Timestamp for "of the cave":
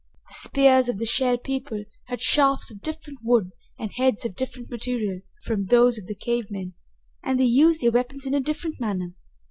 5.99-6.47